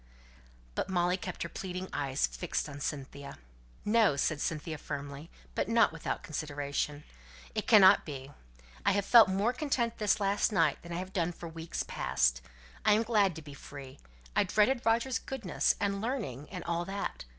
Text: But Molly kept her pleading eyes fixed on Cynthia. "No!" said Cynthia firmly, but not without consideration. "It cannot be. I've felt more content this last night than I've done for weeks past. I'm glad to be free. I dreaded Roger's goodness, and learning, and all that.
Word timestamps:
But 0.73 0.89
Molly 0.89 1.15
kept 1.15 1.43
her 1.43 1.47
pleading 1.49 1.87
eyes 1.93 2.25
fixed 2.25 2.67
on 2.67 2.79
Cynthia. 2.79 3.37
"No!" 3.85 4.15
said 4.15 4.41
Cynthia 4.41 4.79
firmly, 4.79 5.29
but 5.53 5.69
not 5.69 5.91
without 5.93 6.23
consideration. 6.23 7.03
"It 7.53 7.67
cannot 7.67 8.03
be. 8.03 8.31
I've 8.83 9.05
felt 9.05 9.29
more 9.29 9.53
content 9.53 9.99
this 9.99 10.19
last 10.19 10.51
night 10.51 10.81
than 10.81 10.91
I've 10.91 11.13
done 11.13 11.31
for 11.33 11.47
weeks 11.47 11.83
past. 11.83 12.41
I'm 12.83 13.03
glad 13.03 13.35
to 13.35 13.43
be 13.43 13.53
free. 13.53 13.99
I 14.35 14.43
dreaded 14.43 14.83
Roger's 14.87 15.19
goodness, 15.19 15.75
and 15.79 16.01
learning, 16.01 16.49
and 16.49 16.63
all 16.63 16.83
that. 16.85 17.25